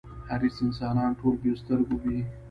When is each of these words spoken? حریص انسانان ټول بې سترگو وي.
حریص 0.29 0.57
انسانان 0.65 1.11
ټول 1.19 1.35
بې 1.41 1.51
سترگو 1.59 1.95
وي. 2.03 2.17